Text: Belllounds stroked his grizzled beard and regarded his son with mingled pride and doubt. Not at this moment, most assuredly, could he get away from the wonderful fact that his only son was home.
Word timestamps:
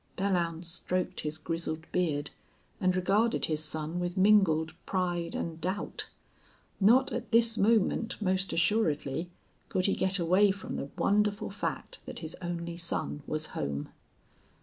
Belllounds 0.17 0.65
stroked 0.65 1.19
his 1.19 1.37
grizzled 1.37 1.85
beard 1.91 2.31
and 2.79 2.95
regarded 2.95 3.45
his 3.45 3.63
son 3.63 3.99
with 3.99 4.17
mingled 4.17 4.73
pride 4.87 5.35
and 5.35 5.61
doubt. 5.61 6.09
Not 6.79 7.11
at 7.11 7.31
this 7.31 7.55
moment, 7.55 8.19
most 8.19 8.51
assuredly, 8.51 9.29
could 9.69 9.85
he 9.85 9.93
get 9.93 10.17
away 10.17 10.49
from 10.49 10.75
the 10.77 10.89
wonderful 10.97 11.51
fact 11.51 11.99
that 12.07 12.17
his 12.17 12.35
only 12.41 12.77
son 12.77 13.21
was 13.27 13.47
home. 13.53 13.89